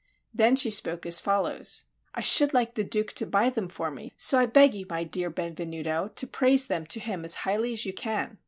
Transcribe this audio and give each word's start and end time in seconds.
Then 0.33 0.55
she 0.55 0.71
spoke 0.71 1.05
as 1.05 1.19
follows: 1.19 1.83
"I 2.15 2.21
should 2.21 2.55
like 2.55 2.73
the 2.73 2.83
Duke 2.83 3.11
to 3.13 3.25
buy 3.27 3.51
them 3.51 3.67
for 3.67 3.91
me; 3.91 4.13
so 4.17 4.39
I 4.39 4.47
beg 4.47 4.73
you, 4.73 4.87
my 4.89 5.03
dear 5.03 5.29
Benvenuto, 5.29 6.07
to 6.15 6.25
praise 6.25 6.65
them 6.65 6.87
to 6.87 6.99
him 6.99 7.23
as 7.23 7.35
highly 7.45 7.73
as 7.73 7.85
you 7.85 7.93
can." 7.93 8.39